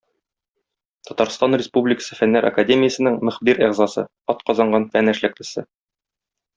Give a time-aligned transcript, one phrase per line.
[1.09, 5.69] Татарстан Республикасы Фәннәр академиясенең мөхбир әгъзасы, атказанган фән эшлеклесе.